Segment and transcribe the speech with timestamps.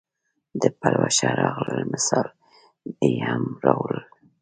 [0.61, 2.27] د پلوشه راغلل مثال
[3.03, 3.95] یې هم راووړ.